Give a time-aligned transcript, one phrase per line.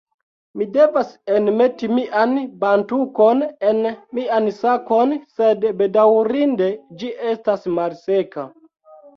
[0.59, 3.83] Mi devas enmeti mian bantukon en
[4.21, 6.71] mian sakon sed bedaŭrinde
[7.03, 8.49] ĝi estas malseka